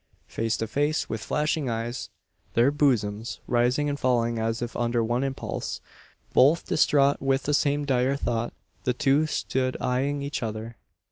Face 0.25 0.57
to 0.57 0.65
face, 0.65 1.09
with 1.09 1.21
flashing 1.21 1.69
eyes, 1.69 2.09
their 2.55 2.71
bosoms 2.71 3.39
rising 3.45 3.87
and 3.87 3.99
falling 3.99 4.39
as 4.39 4.59
if 4.63 4.75
under 4.75 5.03
one 5.03 5.23
impulse 5.23 5.79
both 6.33 6.65
distraught 6.65 7.21
with 7.21 7.43
the 7.43 7.53
same 7.53 7.85
dire 7.85 8.15
thought 8.15 8.51
the 8.83 8.93
two 8.93 9.27
stood 9.27 9.77
eyeing 9.79 10.23
each 10.23 10.41
other. 10.41 10.75